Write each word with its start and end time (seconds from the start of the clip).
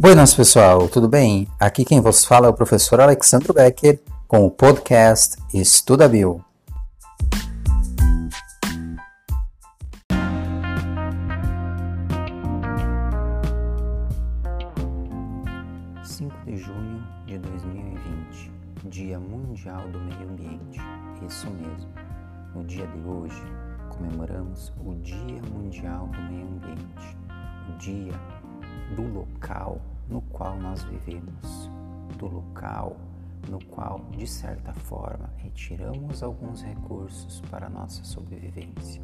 Buenas 0.00 0.32
pessoal, 0.32 0.88
tudo 0.88 1.08
bem? 1.08 1.48
Aqui 1.58 1.84
quem 1.84 2.00
vos 2.00 2.24
fala 2.24 2.46
é 2.46 2.48
o 2.48 2.54
professor 2.54 3.00
Alexandre 3.00 3.52
Becker 3.52 3.98
com 4.28 4.46
o 4.46 4.50
podcast 4.50 5.36
Estuda 5.52 6.08
Bio. 6.08 6.40
de 16.46 16.56
junho 16.56 17.04
de 17.26 17.36
2020, 17.38 18.52
Dia 18.84 19.18
Mundial 19.18 19.88
do 19.88 19.98
Meio 19.98 20.30
Ambiente. 20.30 20.80
Isso 21.26 21.50
mesmo. 21.50 21.90
No 22.54 22.62
dia 22.64 22.86
de 22.86 23.00
hoje, 23.00 23.42
comemoramos 23.88 24.72
o 24.78 24.94
Dia 24.94 25.42
Mundial 25.52 26.06
do 26.06 26.22
Meio 26.22 26.46
Ambiente, 26.46 27.16
o 27.68 27.76
dia 27.78 28.37
do 28.94 29.02
local 29.02 29.80
no 30.08 30.20
qual 30.22 30.56
nós 30.56 30.82
vivemos, 30.84 31.70
do 32.18 32.26
local 32.26 32.96
no 33.48 33.64
qual, 33.66 34.00
de 34.12 34.26
certa 34.26 34.72
forma, 34.72 35.30
retiramos 35.36 36.22
alguns 36.22 36.62
recursos 36.62 37.40
para 37.50 37.68
nossa 37.68 38.04
sobrevivência. 38.04 39.02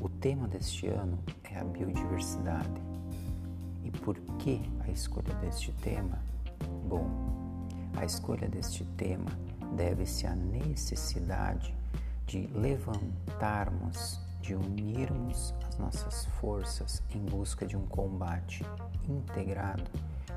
O 0.00 0.08
tema 0.08 0.48
deste 0.48 0.88
ano 0.88 1.18
é 1.44 1.58
a 1.58 1.64
biodiversidade. 1.64 2.82
E 3.84 3.90
por 3.90 4.16
que 4.38 4.60
a 4.80 4.90
escolha 4.90 5.34
deste 5.36 5.72
tema? 5.72 6.18
Bom, 6.88 7.06
a 7.96 8.04
escolha 8.04 8.48
deste 8.48 8.84
tema 8.96 9.30
deve-se 9.76 10.26
à 10.26 10.34
necessidade 10.34 11.74
de 12.26 12.46
levantarmos, 12.48 14.20
de 14.42 14.56
unirmos 14.56 15.54
as 15.68 15.78
nossas 15.78 16.24
forças 16.40 17.00
em 17.14 17.20
busca 17.20 17.64
de 17.64 17.76
um 17.76 17.86
combate 17.86 18.66
integrado 19.08 19.88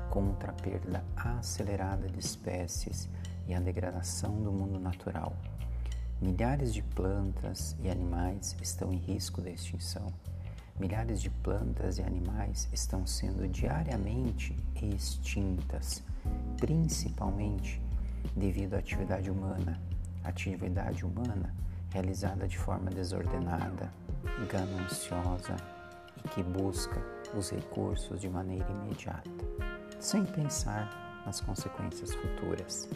contra 0.08 0.50
a 0.50 0.54
perda 0.54 1.04
acelerada 1.16 2.08
de 2.08 2.20
espécies 2.20 3.08
e 3.48 3.54
a 3.54 3.58
degradação 3.58 4.40
do 4.40 4.52
mundo 4.52 4.78
natural. 4.78 5.36
Milhares 6.22 6.72
de 6.72 6.82
plantas 6.82 7.76
e 7.82 7.90
animais 7.90 8.56
estão 8.62 8.92
em 8.92 8.96
risco 8.96 9.42
de 9.42 9.50
extinção. 9.50 10.06
Milhares 10.78 11.20
de 11.20 11.28
plantas 11.28 11.98
e 11.98 12.02
animais 12.02 12.68
estão 12.72 13.04
sendo 13.06 13.48
diariamente 13.48 14.56
extintas, 14.80 16.02
principalmente 16.58 17.82
devido 18.36 18.74
à 18.74 18.78
atividade 18.78 19.30
humana. 19.30 19.80
Atividade 20.22 21.04
humana 21.04 21.54
realizada 21.96 22.46
de 22.46 22.58
forma 22.58 22.90
desordenada, 22.90 23.90
gananciosa 24.50 25.56
e 26.22 26.28
que 26.28 26.42
busca 26.42 27.00
os 27.34 27.50
recursos 27.50 28.20
de 28.20 28.28
maneira 28.28 28.70
imediata, 28.70 29.30
sem 29.98 30.22
pensar 30.22 31.22
nas 31.24 31.40
consequências 31.40 32.14
futuras. 32.14 32.90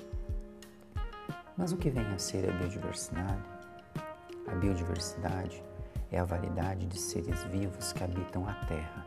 Mas 1.56 1.72
o 1.72 1.78
que 1.78 1.88
vem 1.88 2.06
a 2.08 2.18
ser 2.18 2.50
a 2.50 2.52
biodiversidade? 2.52 3.42
A 4.46 4.54
biodiversidade 4.56 5.64
é 6.12 6.18
a 6.18 6.24
variedade 6.24 6.86
de 6.86 6.98
seres 6.98 7.42
vivos 7.44 7.94
que 7.94 8.04
habitam 8.04 8.46
a 8.46 8.54
Terra. 8.66 9.06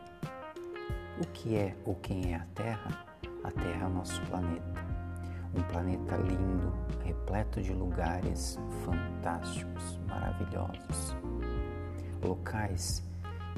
O 1.22 1.26
que 1.28 1.54
é 1.54 1.76
ou 1.84 1.94
quem 1.94 2.32
é 2.32 2.36
a 2.36 2.46
Terra? 2.52 3.06
A 3.44 3.50
Terra 3.52 3.84
é 3.84 3.86
o 3.86 3.90
nosso 3.90 4.20
planeta. 4.22 4.83
Um 5.56 5.62
planeta 5.62 6.16
lindo, 6.16 6.72
repleto 7.04 7.62
de 7.62 7.72
lugares 7.72 8.58
fantásticos, 8.84 10.00
maravilhosos. 10.08 11.16
Locais 12.22 13.04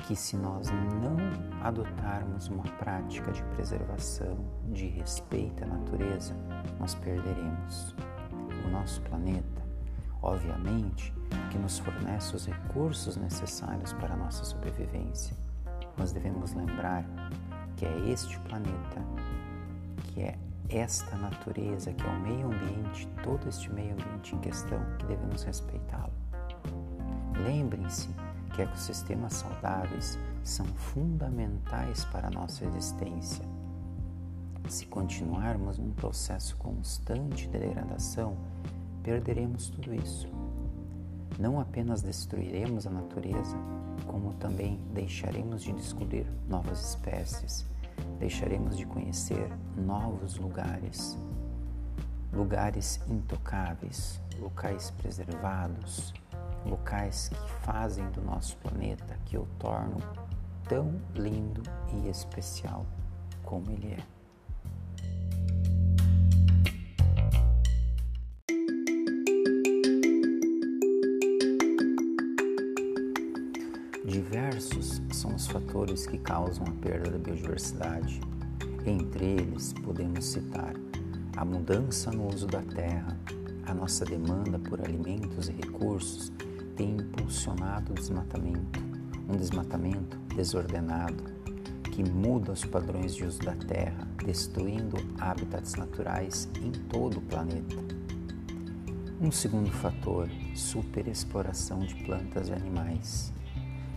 que, 0.06 0.14
se 0.14 0.36
nós 0.36 0.68
não 0.70 1.16
adotarmos 1.62 2.48
uma 2.48 2.64
prática 2.64 3.32
de 3.32 3.42
preservação, 3.44 4.36
de 4.66 4.88
respeito 4.88 5.64
à 5.64 5.66
natureza, 5.66 6.34
nós 6.78 6.94
perderemos. 6.94 7.94
O 8.64 8.68
nosso 8.68 9.00
planeta, 9.02 9.62
obviamente, 10.22 11.14
que 11.50 11.58
nos 11.58 11.78
fornece 11.78 12.34
os 12.36 12.46
recursos 12.46 13.16
necessários 13.16 13.92
para 13.94 14.14
a 14.14 14.16
nossa 14.16 14.44
sobrevivência. 14.44 15.36
Mas 15.96 16.12
devemos 16.12 16.52
lembrar 16.52 17.04
que 17.76 17.86
é 17.86 18.10
este 18.10 18.38
planeta, 18.40 19.02
que 20.08 20.22
é 20.22 20.38
esta 20.68 21.16
natureza, 21.16 21.92
que 21.92 22.04
é 22.04 22.08
o 22.08 22.20
meio 22.20 22.46
ambiente, 22.46 23.08
todo 23.22 23.48
este 23.48 23.72
meio 23.72 23.92
ambiente 23.92 24.34
em 24.34 24.38
questão, 24.38 24.80
que 24.98 25.06
devemos 25.06 25.42
respeitá-lo. 25.42 26.12
Lembrem-se 27.44 28.08
que 28.54 28.62
ecossistemas 28.62 29.34
saudáveis 29.34 30.18
são 30.42 30.66
fundamentais 30.66 32.04
para 32.06 32.28
a 32.28 32.30
nossa 32.30 32.64
existência. 32.64 33.44
Se 34.68 34.86
continuarmos 34.86 35.78
num 35.78 35.92
processo 35.92 36.56
constante 36.56 37.48
de 37.48 37.58
degradação, 37.58 38.36
perderemos 39.02 39.68
tudo 39.68 39.94
isso. 39.94 40.28
Não 41.38 41.60
apenas 41.60 42.02
destruiremos 42.02 42.86
a 42.86 42.90
natureza, 42.90 43.56
como 44.06 44.32
também 44.34 44.80
deixaremos 44.92 45.62
de 45.62 45.72
descobrir 45.72 46.26
novas 46.48 46.90
espécies, 46.90 47.66
deixaremos 48.18 48.76
de 48.76 48.86
conhecer 48.86 49.50
novos 49.76 50.36
lugares, 50.36 51.18
lugares 52.32 53.00
intocáveis, 53.08 54.20
locais 54.38 54.90
preservados, 54.90 56.12
locais 56.64 57.28
que 57.28 57.50
fazem 57.64 58.08
do 58.10 58.22
nosso 58.22 58.56
planeta, 58.58 59.18
que 59.24 59.38
o 59.38 59.46
tornam 59.58 59.98
tão 60.68 61.00
lindo 61.14 61.62
e 61.92 62.08
especial 62.08 62.84
como 63.42 63.70
ele 63.70 63.92
é. 63.92 64.15
Fatores 75.76 76.06
que 76.06 76.16
causam 76.16 76.64
a 76.66 76.70
perda 76.70 77.10
da 77.10 77.18
biodiversidade. 77.18 78.18
Entre 78.86 79.24
eles, 79.24 79.74
podemos 79.74 80.24
citar 80.24 80.72
a 81.36 81.44
mudança 81.44 82.10
no 82.10 82.28
uso 82.28 82.46
da 82.46 82.62
terra, 82.62 83.18
a 83.66 83.74
nossa 83.74 84.02
demanda 84.04 84.58
por 84.58 84.80
alimentos 84.80 85.48
e 85.48 85.52
recursos 85.52 86.32
tem 86.76 86.96
impulsionado 86.96 87.92
o 87.92 87.94
desmatamento, 87.94 88.80
um 89.28 89.36
desmatamento 89.36 90.16
desordenado 90.34 91.24
que 91.92 92.02
muda 92.02 92.52
os 92.52 92.64
padrões 92.64 93.14
de 93.14 93.24
uso 93.24 93.40
da 93.40 93.54
terra, 93.54 94.08
destruindo 94.24 94.96
habitats 95.18 95.74
naturais 95.74 96.48
em 96.62 96.70
todo 96.88 97.18
o 97.18 97.22
planeta. 97.22 97.76
Um 99.20 99.30
segundo 99.30 99.70
fator, 99.70 100.28
superexploração 100.54 101.80
de 101.80 101.94
plantas 102.04 102.48
e 102.48 102.52
animais, 102.52 103.32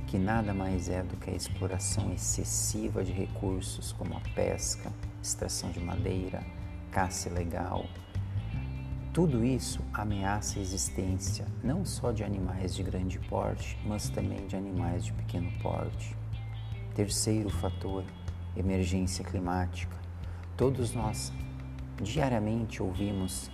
que 0.09 0.17
nada 0.17 0.55
mais 0.55 0.89
é 0.89 1.03
do 1.03 1.15
que 1.17 1.29
a 1.29 1.35
exploração 1.35 2.11
excessiva 2.11 3.03
de 3.03 3.11
recursos 3.11 3.91
como 3.91 4.17
a 4.17 4.21
pesca, 4.33 4.91
extração 5.21 5.69
de 5.69 5.79
madeira, 5.79 6.43
caça 6.89 7.29
ilegal, 7.29 7.85
tudo 9.13 9.45
isso 9.45 9.79
ameaça 9.93 10.57
a 10.57 10.63
existência 10.63 11.45
não 11.63 11.85
só 11.85 12.11
de 12.11 12.23
animais 12.23 12.73
de 12.73 12.81
grande 12.81 13.19
porte, 13.19 13.77
mas 13.85 14.09
também 14.09 14.47
de 14.47 14.55
animais 14.55 15.05
de 15.05 15.13
pequeno 15.13 15.51
porte. 15.61 16.15
Terceiro 16.95 17.51
fator, 17.51 18.03
emergência 18.57 19.23
climática. 19.23 19.95
Todos 20.57 20.91
nós 20.95 21.31
diariamente 22.01 22.81
ouvimos 22.81 23.51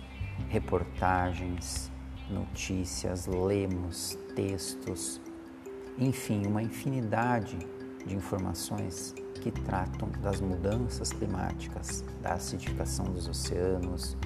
reportagens, 0.48 1.92
notícias, 2.30 3.26
lemos 3.26 4.16
textos, 4.34 5.20
enfim, 5.98 6.46
uma 6.46 6.62
infinidade 6.62 7.58
de 8.06 8.14
informações 8.14 9.14
que 9.40 9.50
tratam 9.50 10.08
das 10.22 10.40
mudanças 10.40 11.10
climáticas, 11.10 12.04
da 12.22 12.34
acidificação 12.34 13.06
dos 13.06 13.28
oceanos, 13.28 14.16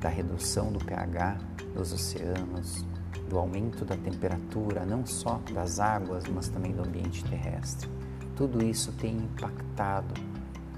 da 0.00 0.08
redução 0.08 0.72
do 0.72 0.84
pH 0.84 1.38
dos 1.74 1.92
oceanos, 1.92 2.84
do 3.28 3.38
aumento 3.38 3.84
da 3.84 3.96
temperatura, 3.96 4.84
não 4.84 5.04
só 5.06 5.40
das 5.52 5.78
águas, 5.78 6.24
mas 6.28 6.48
também 6.48 6.72
do 6.72 6.82
ambiente 6.82 7.24
terrestre. 7.24 7.88
Tudo 8.34 8.64
isso 8.64 8.92
tem 8.92 9.16
impactado 9.16 10.14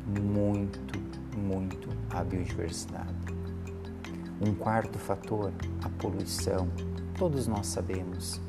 muito, 0.06 0.98
muito 1.36 1.88
a 2.10 2.24
biodiversidade. 2.24 3.14
Um 4.40 4.54
quarto 4.54 4.98
fator, 4.98 5.52
a 5.82 5.88
poluição. 5.88 6.68
Todos 7.16 7.46
nós 7.46 7.66
sabemos 7.66 8.40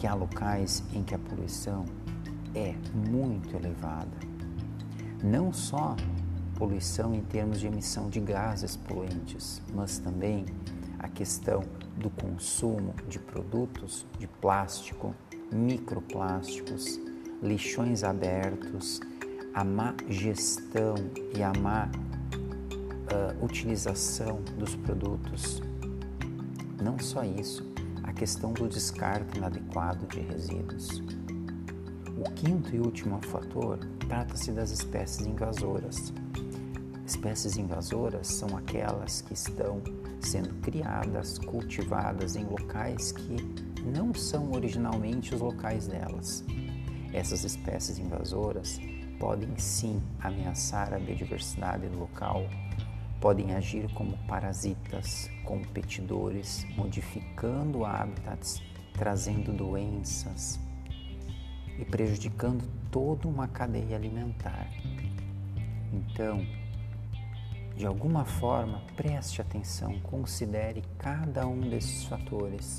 que 0.00 0.06
há 0.06 0.14
locais 0.14 0.82
em 0.94 1.02
que 1.02 1.14
a 1.14 1.18
poluição 1.18 1.84
é 2.54 2.74
muito 3.06 3.54
elevada. 3.54 4.16
Não 5.22 5.52
só 5.52 5.94
poluição 6.56 7.14
em 7.14 7.20
termos 7.20 7.60
de 7.60 7.66
emissão 7.66 8.08
de 8.08 8.18
gases 8.18 8.76
poluentes, 8.76 9.60
mas 9.74 9.98
também 9.98 10.46
a 10.98 11.06
questão 11.06 11.62
do 11.98 12.08
consumo 12.08 12.94
de 13.10 13.18
produtos 13.18 14.06
de 14.18 14.26
plástico, 14.26 15.14
microplásticos, 15.52 16.98
lixões 17.42 18.02
abertos, 18.02 19.00
a 19.52 19.62
má 19.62 19.94
gestão 20.08 20.94
e 21.36 21.42
a 21.42 21.52
má 21.60 21.90
uh, 21.90 23.44
utilização 23.44 24.40
dos 24.56 24.74
produtos. 24.76 25.60
Não 26.82 26.98
só 26.98 27.22
isso, 27.22 27.69
questão 28.20 28.52
do 28.52 28.68
descarte 28.68 29.38
inadequado 29.38 30.06
de 30.08 30.20
resíduos. 30.20 31.02
O 32.18 32.30
quinto 32.34 32.76
e 32.76 32.78
último 32.78 33.18
fator 33.22 33.78
trata-se 34.06 34.52
das 34.52 34.70
espécies 34.70 35.26
invasoras. 35.26 36.12
Espécies 37.06 37.56
invasoras 37.56 38.26
são 38.26 38.54
aquelas 38.58 39.22
que 39.22 39.32
estão 39.32 39.82
sendo 40.20 40.52
criadas, 40.60 41.38
cultivadas 41.38 42.36
em 42.36 42.44
locais 42.44 43.10
que 43.10 43.36
não 43.86 44.12
são 44.12 44.52
originalmente 44.52 45.34
os 45.34 45.40
locais 45.40 45.86
delas. 45.86 46.44
Essas 47.14 47.42
espécies 47.42 47.98
invasoras 47.98 48.78
podem 49.18 49.56
sim 49.56 49.98
ameaçar 50.20 50.92
a 50.92 50.98
biodiversidade 50.98 51.88
do 51.88 52.00
local, 52.00 52.44
podem 53.20 53.54
agir 53.54 53.92
como 53.92 54.16
parasitas, 54.26 55.30
competidores, 55.44 56.66
modificando 56.76 57.84
hábitats, 57.84 58.62
trazendo 58.94 59.52
doenças 59.52 60.58
e 61.78 61.84
prejudicando 61.84 62.64
toda 62.90 63.28
uma 63.28 63.46
cadeia 63.46 63.96
alimentar. 63.96 64.68
Então, 65.92 66.46
de 67.76 67.86
alguma 67.86 68.24
forma, 68.24 68.82
preste 68.96 69.40
atenção, 69.40 69.98
considere 70.00 70.82
cada 70.98 71.46
um 71.46 71.60
desses 71.60 72.04
fatores, 72.04 72.78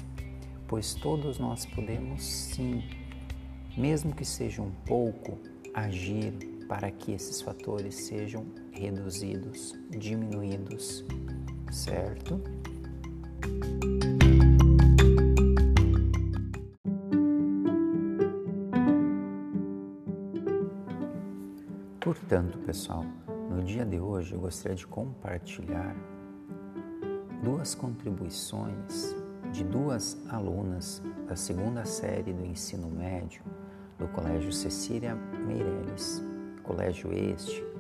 pois 0.68 0.94
todos 0.94 1.38
nós 1.38 1.66
podemos 1.66 2.24
sim, 2.24 2.84
mesmo 3.78 4.14
que 4.14 4.26
seja 4.26 4.62
um 4.62 4.72
pouco, 4.86 5.40
agir 5.74 6.34
para 6.68 6.90
que 6.92 7.12
esses 7.12 7.42
fatores 7.42 7.96
sejam 7.96 8.46
reduzidos, 8.82 9.76
diminuídos, 9.92 11.06
certo? 11.72 12.42
Portanto, 22.00 22.58
pessoal, 22.66 23.06
no 23.52 23.64
dia 23.64 23.86
de 23.86 24.00
hoje 24.00 24.34
eu 24.34 24.40
gostaria 24.40 24.76
de 24.76 24.88
compartilhar 24.88 25.96
duas 27.44 27.76
contribuições 27.76 29.16
de 29.52 29.64
duas 29.64 30.18
alunas 30.28 31.04
da 31.28 31.36
segunda 31.36 31.86
série 31.86 32.34
do 32.34 32.44
ensino 32.44 32.90
médio 32.90 33.44
do 34.00 34.08
Colégio 34.08 34.52
Cecília 34.52 35.14
Meireles, 35.14 36.24
colégio 36.64 37.14
este 37.14 37.71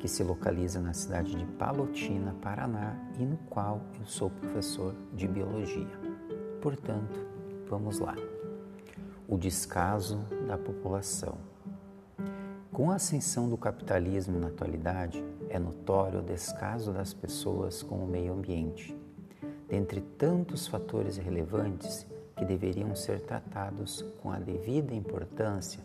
que 0.00 0.08
se 0.08 0.24
localiza 0.24 0.80
na 0.80 0.94
cidade 0.94 1.36
de 1.36 1.44
Palotina, 1.44 2.34
Paraná, 2.40 2.96
e 3.18 3.24
no 3.24 3.36
qual 3.36 3.82
eu 3.98 4.06
sou 4.06 4.30
professor 4.30 4.94
de 5.12 5.28
biologia. 5.28 5.86
Portanto, 6.62 7.20
vamos 7.68 7.98
lá. 7.98 8.16
O 9.28 9.36
descaso 9.36 10.16
da 10.48 10.56
população. 10.56 11.36
Com 12.72 12.90
a 12.90 12.94
ascensão 12.94 13.46
do 13.46 13.58
capitalismo 13.58 14.38
na 14.38 14.46
atualidade, 14.46 15.22
é 15.50 15.58
notório 15.58 16.20
o 16.20 16.24
descaso 16.24 16.92
das 16.92 17.12
pessoas 17.12 17.82
com 17.82 17.96
o 17.96 18.08
meio 18.08 18.32
ambiente. 18.32 18.96
Dentre 19.68 20.00
tantos 20.00 20.66
fatores 20.66 21.18
relevantes 21.18 22.06
que 22.34 22.44
deveriam 22.44 22.96
ser 22.96 23.20
tratados 23.20 24.02
com 24.22 24.30
a 24.30 24.38
devida 24.38 24.94
importância, 24.94 25.80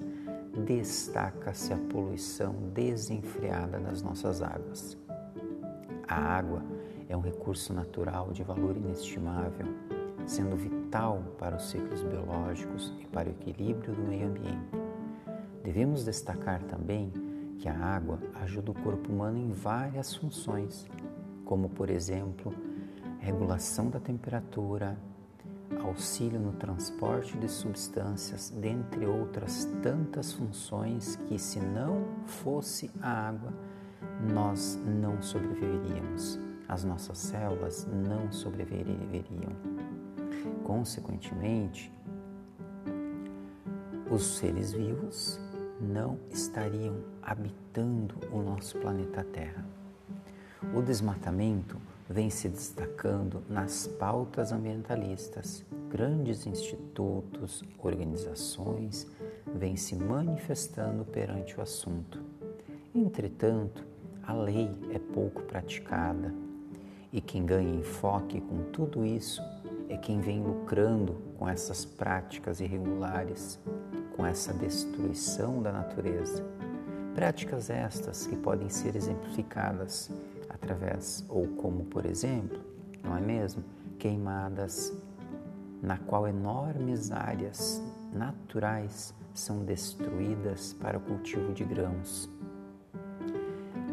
destaca-se 0.64 1.74
a 1.74 1.78
poluição 1.78 2.54
desenfreada 2.74 3.80
das 3.80 4.02
nossas 4.02 4.42
águas. 4.42 4.98
A 6.08 6.16
água 6.16 6.62
é 7.10 7.16
um 7.16 7.22
recurso 7.22 7.74
natural 7.74 8.32
de 8.32 8.44
valor 8.44 8.78
inestimável, 8.78 9.68
sendo 10.26 10.56
vital 10.56 11.24
para 11.38 11.56
os 11.56 11.70
ciclos 11.70 12.04
biológicos 12.04 12.94
e 13.00 13.06
para 13.08 13.30
o 13.30 13.32
equilíbrio 13.32 13.94
do 13.94 14.02
meio 14.04 14.28
ambiente. 14.28 14.72
Devemos 15.64 16.06
destacar 16.06 16.62
também 16.64 17.12
que 17.58 17.68
a 17.68 17.78
água 17.78 18.20
ajuda 18.36 18.72
o 18.72 18.82
corpo 18.82 19.12
humano 19.12 19.38
em 19.38 19.52
várias 19.52 20.16
funções, 20.16 20.86
como, 21.44 21.70
por 21.70 21.90
exemplo, 21.90 22.54
regulação 23.20 23.90
da 23.90 24.00
temperatura, 24.00 24.98
auxílio 25.82 26.40
no 26.40 26.54
transporte 26.54 27.38
de 27.38 27.48
substâncias, 27.50 28.50
dentre 28.50 29.06
outras 29.06 29.66
tantas 29.82 30.34
funções 30.34 31.16
que, 31.28 31.38
se 31.40 31.60
não 31.60 32.06
fosse 32.26 32.92
a 33.02 33.28
água, 33.30 33.54
nós 34.34 34.80
não 34.86 35.22
sobreviveríamos, 35.22 36.40
as 36.68 36.84
nossas 36.84 37.18
células 37.18 37.88
não 37.88 38.32
sobreviveriam. 38.32 39.56
Consequentemente, 40.64 41.92
os 44.10 44.38
seres 44.38 44.72
vivos 44.72 45.40
não 45.82 46.18
estariam 46.30 46.96
habitando 47.22 48.16
o 48.32 48.42
nosso 48.42 48.78
planeta 48.80 49.24
Terra. 49.24 49.66
O 50.74 50.82
desmatamento 50.82 51.80
vem 52.10 52.30
se 52.30 52.48
destacando 52.48 53.44
nas 53.50 53.88
pautas 53.88 54.52
ambientalistas. 54.52 55.66
Grandes 55.90 56.46
institutos, 56.46 57.64
organizações 57.80 59.08
vêm 59.56 59.76
se 59.76 59.96
manifestando 59.96 61.04
perante 61.06 61.58
o 61.58 61.62
assunto. 61.62 62.22
Entretanto, 62.94 63.84
a 64.24 64.34
lei 64.34 64.70
é 64.92 65.00
pouco 65.00 65.44
praticada 65.44 66.34
e 67.12 67.22
quem 67.22 67.46
ganha 67.46 67.80
enfoque 67.80 68.42
com 68.42 68.64
tudo 68.72 69.06
isso 69.06 69.42
é 69.88 69.98
quem 69.98 70.20
vem 70.20 70.44
lucrando 70.44 71.16
com 71.38 71.48
essas 71.48 71.86
práticas 71.86 72.60
irregulares, 72.60 73.60
com 74.16 74.26
essa 74.26 74.54
destruição 74.54 75.62
da 75.62 75.72
natureza. 75.72 76.55
Práticas 77.16 77.70
estas 77.70 78.28
que 78.28 78.36
podem 78.36 78.68
ser 78.68 78.94
exemplificadas 78.94 80.12
através, 80.50 81.24
ou 81.30 81.48
como 81.48 81.86
por 81.86 82.06
exemplo, 82.06 82.60
não 83.02 83.16
é 83.16 83.22
mesmo? 83.22 83.64
Queimadas, 83.98 84.92
na 85.82 85.98
qual 85.98 86.28
enormes 86.28 87.14
áreas 87.14 87.82
naturais 88.12 89.14
são 89.34 89.64
destruídas 89.64 90.74
para 90.74 90.98
o 90.98 91.02
cultivo 91.02 91.54
de 91.54 91.64
grãos. 91.64 92.30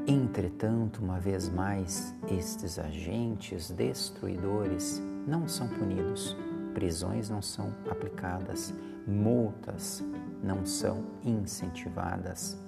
Entretanto, 0.04 1.00
uma 1.00 1.20
vez 1.20 1.48
mais, 1.48 2.12
estes 2.28 2.76
agentes 2.76 3.70
destruidores 3.70 5.00
não 5.28 5.46
são 5.46 5.68
punidos, 5.68 6.36
prisões 6.74 7.30
não 7.30 7.40
são 7.40 7.72
aplicadas, 7.88 8.74
multas 9.06 10.02
não 10.42 10.66
são 10.66 11.04
incentivadas 11.24 12.58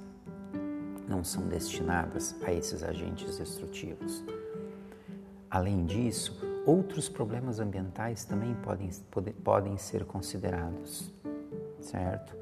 não 1.08 1.22
são 1.22 1.46
destinadas 1.46 2.34
a 2.44 2.52
esses 2.52 2.82
agentes 2.82 3.38
destrutivos. 3.38 4.24
Além 5.50 5.84
disso, 5.84 6.36
outros 6.66 7.08
problemas 7.08 7.60
ambientais 7.60 8.24
também 8.24 8.54
podem, 8.56 8.90
pode, 9.10 9.32
podem 9.32 9.76
ser 9.76 10.04
considerados, 10.04 11.12
certo? 11.80 12.34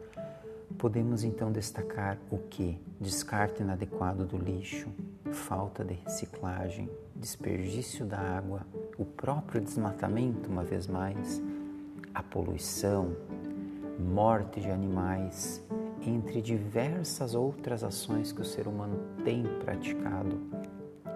Podemos 0.78 1.22
então 1.22 1.52
destacar 1.52 2.18
o 2.30 2.38
que? 2.38 2.80
Descarte 3.00 3.62
inadequado 3.62 4.24
do 4.24 4.38
lixo, 4.38 4.88
falta 5.30 5.84
de 5.84 5.94
reciclagem, 5.94 6.88
desperdício 7.14 8.06
da 8.06 8.18
água, 8.18 8.66
o 8.96 9.04
próprio 9.04 9.60
desmatamento, 9.60 10.50
uma 10.50 10.64
vez 10.64 10.86
mais, 10.86 11.42
a 12.14 12.22
poluição, 12.22 13.14
morte 13.98 14.60
de 14.60 14.70
animais, 14.70 15.62
entre 16.04 16.42
diversas 16.42 17.34
outras 17.34 17.84
ações 17.84 18.32
que 18.32 18.40
o 18.40 18.44
ser 18.44 18.66
humano 18.66 18.98
tem 19.24 19.44
praticado 19.60 20.40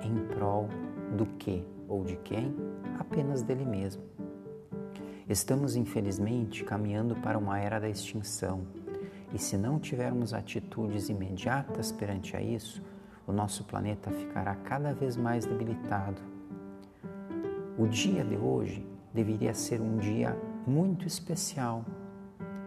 em 0.03 0.15
prol 0.35 0.69
do 1.17 1.27
que 1.27 1.65
ou 1.89 2.05
de 2.05 2.17
quem? 2.17 2.55
Apenas 2.99 3.43
dele 3.43 3.65
mesmo. 3.65 4.03
Estamos, 5.29 5.75
infelizmente, 5.75 6.63
caminhando 6.63 7.17
para 7.17 7.37
uma 7.37 7.59
era 7.59 7.81
da 7.81 7.89
extinção 7.89 8.65
e, 9.35 9.39
se 9.39 9.57
não 9.57 9.81
tivermos 9.81 10.33
atitudes 10.33 11.09
imediatas 11.09 11.91
perante 11.91 12.37
a 12.37 12.41
isso, 12.41 12.81
o 13.27 13.33
nosso 13.33 13.65
planeta 13.65 14.11
ficará 14.13 14.55
cada 14.55 14.95
vez 14.95 15.17
mais 15.17 15.45
debilitado. 15.45 16.23
O 17.77 17.89
dia 17.89 18.25
de 18.25 18.37
hoje 18.37 18.87
deveria 19.13 19.53
ser 19.53 19.81
um 19.81 19.99
dia 19.99 20.37
muito 20.65 21.07
especial, 21.07 21.85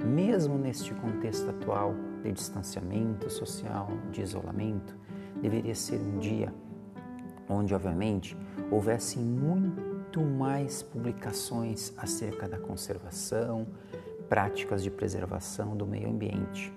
mesmo 0.04 0.58
neste 0.58 0.94
contexto 0.94 1.50
atual 1.50 1.96
de 2.24 2.32
distanciamento 2.32 3.30
social, 3.30 3.90
de 4.12 4.22
isolamento, 4.22 4.98
deveria 5.42 5.76
ser 5.76 6.00
um 6.00 6.20
dia 6.20 6.54
onde, 7.48 7.74
obviamente, 7.74 8.38
houvessem 8.70 9.24
muito 9.24 10.22
mais 10.22 10.84
publicações 10.84 11.92
acerca 11.98 12.48
da 12.48 12.60
conservação, 12.60 13.66
práticas 14.28 14.84
de 14.84 14.92
preservação 14.92 15.76
do 15.76 15.86
meio 15.86 16.10
ambiente. 16.10 16.72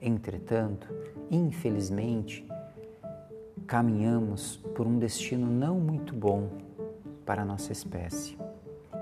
Entretanto, 0.00 0.88
infelizmente, 1.30 2.46
caminhamos 3.66 4.56
por 4.74 4.86
um 4.86 4.98
destino 4.98 5.46
não 5.46 5.78
muito 5.80 6.14
bom 6.14 6.48
para 7.26 7.42
a 7.42 7.44
nossa 7.44 7.72
espécie. 7.72 8.38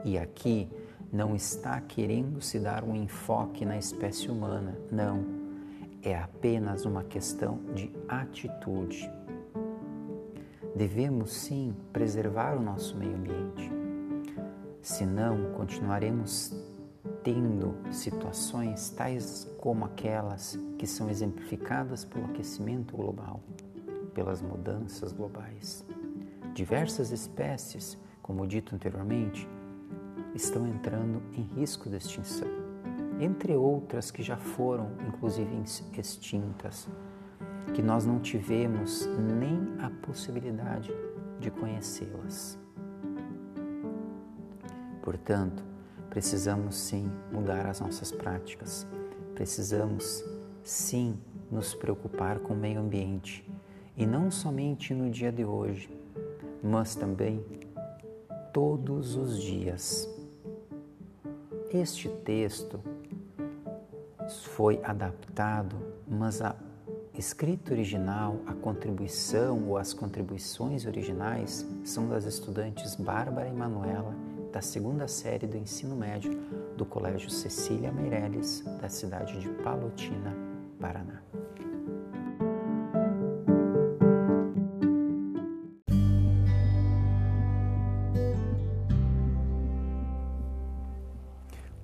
E 0.05 0.19
aqui 0.19 0.69
não 1.13 1.35
está 1.35 1.81
querendo 1.81 2.41
se 2.41 2.59
dar 2.59 2.85
um 2.85 2.95
enfoque 2.95 3.65
na 3.65 3.79
espécie 3.79 4.31
humana, 4.31 4.79
não. 4.91 5.38
É 6.03 6.17
apenas 6.17 6.85
uma 6.85 7.03
questão 7.03 7.59
de 7.75 7.93
atitude. 8.09 9.11
Devemos 10.77 11.33
sim 11.33 11.75
preservar 11.93 12.57
o 12.57 12.63
nosso 12.63 12.97
meio 12.97 13.17
ambiente, 13.17 13.71
senão 14.81 15.53
continuaremos 15.57 16.55
tendo 17.25 17.75
situações 17.91 18.91
tais 18.91 19.51
como 19.59 19.85
aquelas 19.85 20.57
que 20.79 20.87
são 20.87 21.11
exemplificadas 21.11 22.05
pelo 22.05 22.27
aquecimento 22.27 22.97
global, 22.97 23.43
pelas 24.15 24.41
mudanças 24.41 25.13
globais. 25.13 25.85
Diversas 26.55 27.11
espécies, 27.11 27.99
como 28.23 28.47
dito 28.47 28.75
anteriormente, 28.75 29.49
estão 30.35 30.67
entrando 30.67 31.21
em 31.33 31.43
risco 31.43 31.91
de 31.91 31.97
extinção, 31.97 32.49
entre 33.21 33.57
outras 33.57 34.11
que 34.11 34.23
já 34.23 34.37
foram 34.37 34.91
inclusive 35.07 35.51
extintas, 35.97 36.89
que 37.75 37.83
nós 37.83 38.07
não 38.07 38.19
tivemos 38.19 39.07
nem 39.19 39.77
a 39.81 39.91
possibilidade 40.07 40.93
de 41.39 41.51
conhecê-las. 41.51 42.59
Portanto, 45.03 45.63
precisamos 46.11 46.77
sim 46.77 47.11
mudar 47.33 47.67
as 47.67 47.81
nossas 47.81 48.11
práticas, 48.11 48.87
precisamos 49.35 50.25
sim 50.63 51.19
nos 51.51 51.75
preocupar 51.75 52.39
com 52.41 52.55
o 52.55 52.57
meio 52.57 52.81
ambiente 52.81 53.49
e 53.97 54.07
não 54.07 54.31
somente 54.31 54.95
no 54.95 55.11
dia 55.11 55.33
de 55.33 55.45
hoje, 55.45 55.91
mas 56.63 56.95
também 56.95 57.45
todos 58.53 59.17
os 59.17 59.41
dias. 59.41 60.09
Este 61.73 62.09
texto 62.09 62.81
foi 64.29 64.81
adaptado, 64.85 65.77
mas 66.07 66.41
a 66.43 66.55
escrita 67.15 67.73
original, 67.73 68.37
a 68.47 68.53
contribuição 68.53 69.69
ou 69.69 69.77
as 69.77 69.93
contribuições 69.93 70.87
originais 70.87 71.67
são 71.85 72.09
das 72.09 72.25
estudantes 72.25 72.95
Bárbara 72.95 73.49
e 73.49 73.53
Manuela, 73.53 74.15
da 74.53 74.61
segunda 74.61 75.09
série 75.09 75.47
do 75.47 75.57
ensino 75.57 75.97
médio 75.97 76.39
do 76.77 76.85
Colégio 76.85 77.29
Cecília 77.29 77.93
Meirelles, 77.93 78.65
da 78.81 78.89
cidade 78.89 79.39
de 79.41 79.49
Palotina, 79.49 80.35
Paraná. 80.81 81.23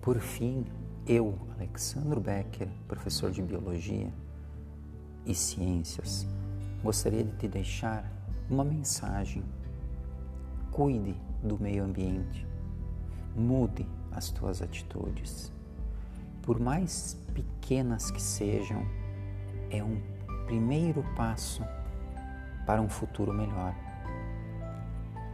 Por 0.00 0.20
fim, 0.20 0.66
eu, 1.06 1.38
Alexandro 1.56 2.18
Becker, 2.20 2.68
professor 2.88 3.30
de 3.30 3.42
Biologia 3.42 4.10
e 5.26 5.34
Ciências, 5.34 6.26
gostaria 6.82 7.22
de 7.22 7.32
te 7.32 7.46
deixar 7.46 8.10
uma 8.48 8.64
mensagem. 8.64 9.44
Cuide 10.70 11.14
do 11.42 11.58
meio 11.58 11.84
ambiente, 11.84 12.46
mude 13.36 13.86
as 14.12 14.30
tuas 14.30 14.62
atitudes. 14.62 15.52
Por 16.40 16.58
mais 16.58 17.18
pequenas 17.34 18.10
que 18.10 18.20
sejam, 18.20 18.86
é 19.70 19.84
um 19.84 20.00
primeiro 20.46 21.04
passo 21.14 21.62
para 22.66 22.80
um 22.80 22.88
futuro 22.88 23.32
melhor. 23.32 23.74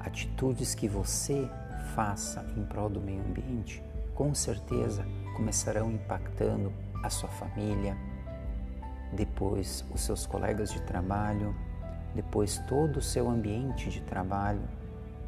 Atitudes 0.01 0.75
que 0.75 0.89
você 0.89 1.49
faça 1.95 2.45
em 2.57 2.65
prol 2.65 2.89
do 2.89 3.01
meio 3.01 3.23
ambiente 3.23 3.83
com 4.21 4.35
certeza 4.35 5.07
começarão 5.41 5.91
impactando 5.91 6.71
a 7.03 7.09
sua 7.09 7.31
família, 7.31 7.97
depois 9.11 9.83
os 9.91 10.03
seus 10.03 10.27
colegas 10.27 10.71
de 10.71 10.83
trabalho, 10.83 11.57
depois 12.15 12.59
todo 12.69 12.99
o 12.99 13.03
seu 13.03 13.27
ambiente 13.27 13.89
de 13.89 14.03
trabalho, 14.03 14.61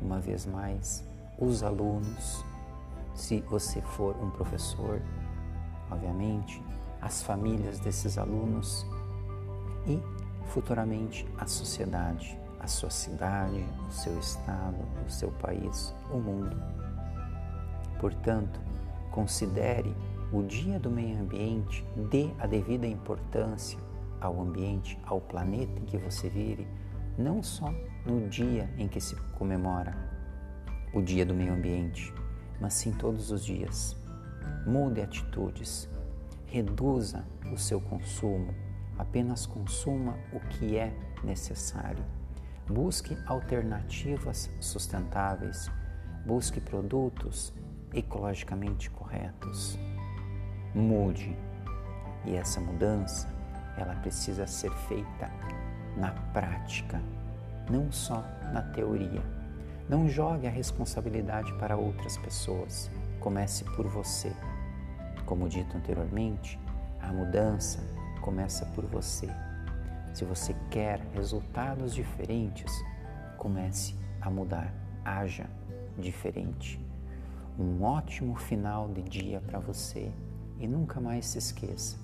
uma 0.02 0.20
vez 0.20 0.44
mais, 0.44 1.02
os 1.38 1.62
alunos, 1.62 2.44
se 3.14 3.40
você 3.40 3.80
for 3.80 4.14
um 4.22 4.28
professor, 4.28 5.00
obviamente, 5.90 6.62
as 7.00 7.22
famílias 7.22 7.80
desses 7.80 8.18
alunos 8.18 8.86
e 9.86 9.98
futuramente 10.48 11.26
a 11.38 11.46
sociedade, 11.46 12.38
a 12.60 12.66
sua 12.66 12.90
cidade, 12.90 13.64
o 13.88 13.90
seu 13.90 14.18
estado, 14.20 14.76
o 15.06 15.10
seu 15.10 15.30
país, 15.30 15.94
o 16.10 16.18
mundo. 16.18 16.62
Portanto, 17.98 18.60
Considere 19.12 19.94
o 20.32 20.42
Dia 20.42 20.80
do 20.80 20.90
Meio 20.90 21.20
Ambiente, 21.20 21.84
dê 22.10 22.30
a 22.38 22.46
devida 22.46 22.86
importância 22.86 23.78
ao 24.18 24.40
ambiente, 24.40 24.98
ao 25.04 25.20
planeta 25.20 25.78
em 25.78 25.84
que 25.84 25.98
você 25.98 26.30
vive, 26.30 26.66
não 27.18 27.42
só 27.42 27.70
no 28.06 28.26
dia 28.30 28.72
em 28.78 28.88
que 28.88 29.02
se 29.02 29.14
comemora 29.32 29.94
o 30.94 31.02
Dia 31.02 31.26
do 31.26 31.34
Meio 31.34 31.52
Ambiente, 31.52 32.10
mas 32.58 32.72
sim 32.72 32.90
todos 32.92 33.30
os 33.30 33.44
dias. 33.44 33.94
Mude 34.66 35.02
atitudes, 35.02 35.90
reduza 36.46 37.22
o 37.52 37.58
seu 37.58 37.82
consumo, 37.82 38.54
apenas 38.96 39.44
consuma 39.44 40.16
o 40.32 40.40
que 40.40 40.78
é 40.78 40.90
necessário. 41.22 42.02
Busque 42.66 43.14
alternativas 43.26 44.50
sustentáveis, 44.58 45.70
busque 46.24 46.62
produtos 46.62 47.52
ecologicamente 47.94 48.90
corretos. 48.90 49.78
Mude. 50.74 51.36
E 52.24 52.36
essa 52.36 52.60
mudança, 52.60 53.28
ela 53.76 53.94
precisa 53.96 54.46
ser 54.46 54.70
feita 54.88 55.30
na 55.96 56.12
prática, 56.32 57.00
não 57.68 57.90
só 57.90 58.24
na 58.52 58.62
teoria. 58.62 59.22
Não 59.88 60.08
jogue 60.08 60.46
a 60.46 60.50
responsabilidade 60.50 61.52
para 61.54 61.76
outras 61.76 62.16
pessoas. 62.16 62.90
Comece 63.20 63.64
por 63.76 63.86
você. 63.86 64.32
Como 65.26 65.48
dito 65.48 65.76
anteriormente, 65.76 66.58
a 67.00 67.12
mudança 67.12 67.80
começa 68.20 68.64
por 68.66 68.86
você. 68.86 69.28
Se 70.14 70.24
você 70.24 70.54
quer 70.70 71.00
resultados 71.14 71.94
diferentes, 71.94 72.72
comece 73.36 73.96
a 74.20 74.30
mudar. 74.30 74.72
Haja 75.04 75.46
diferente 75.98 76.80
um 77.58 77.82
ótimo 77.82 78.34
final 78.34 78.88
de 78.88 79.02
dia 79.02 79.40
para 79.40 79.58
você 79.58 80.10
e 80.58 80.66
nunca 80.66 81.00
mais 81.00 81.26
se 81.26 81.38
esqueça: 81.38 81.96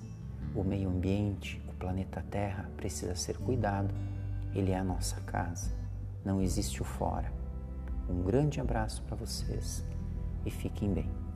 o 0.55 0.63
meio 0.63 0.89
ambiente, 0.89 1.61
o 1.67 1.73
planeta 1.73 2.23
Terra 2.29 2.69
precisa 2.77 3.15
ser 3.15 3.37
cuidado, 3.37 3.93
ele 4.53 4.71
é 4.71 4.77
a 4.77 4.83
nossa 4.83 5.19
casa, 5.21 5.71
não 6.23 6.41
existe 6.41 6.81
o 6.81 6.85
fora. 6.85 7.31
Um 8.09 8.23
grande 8.23 8.59
abraço 8.59 9.03
para 9.03 9.15
vocês 9.15 9.83
e 10.45 10.49
fiquem 10.49 10.93
bem. 10.93 11.28